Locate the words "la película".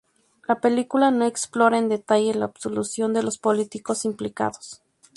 0.47-1.11